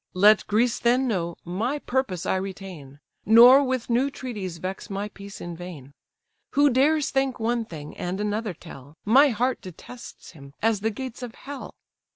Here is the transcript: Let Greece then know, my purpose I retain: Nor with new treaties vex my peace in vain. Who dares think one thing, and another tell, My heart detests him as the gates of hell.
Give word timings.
Let 0.15 0.47
Greece 0.47 0.79
then 0.79 1.07
know, 1.07 1.37
my 1.45 1.77
purpose 1.77 2.25
I 2.25 2.37
retain: 2.37 2.99
Nor 3.23 3.63
with 3.63 3.87
new 3.87 4.09
treaties 4.09 4.57
vex 4.57 4.89
my 4.89 5.09
peace 5.09 5.39
in 5.39 5.55
vain. 5.55 5.91
Who 6.53 6.71
dares 6.71 7.11
think 7.11 7.39
one 7.39 7.65
thing, 7.65 7.95
and 7.95 8.19
another 8.19 8.55
tell, 8.55 8.95
My 9.05 9.29
heart 9.29 9.61
detests 9.61 10.31
him 10.31 10.55
as 10.59 10.79
the 10.79 10.89
gates 10.89 11.21
of 11.21 11.35
hell. 11.35 11.75